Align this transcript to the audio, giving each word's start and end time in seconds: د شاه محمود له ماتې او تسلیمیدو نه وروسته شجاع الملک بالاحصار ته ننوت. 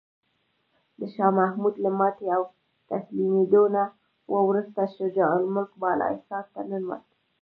د 0.99 1.01
شاه 1.13 1.35
محمود 1.39 1.75
له 1.83 1.89
ماتې 1.99 2.25
او 2.35 2.41
تسلیمیدو 2.91 3.63
نه 3.75 3.83
وروسته 4.47 4.81
شجاع 4.95 5.31
الملک 5.39 5.71
بالاحصار 5.81 6.45
ته 6.53 6.61
ننوت. 6.69 7.05